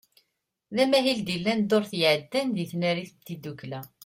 D 0.75 0.77
amahil 0.83 1.19
i 1.19 1.23
d-yellan 1.27 1.59
ddurt 1.63 1.91
iɛeddan 2.01 2.47
deg 2.55 2.67
tnarit 2.71 3.11
n 3.15 3.21
tiddukla. 3.25 3.81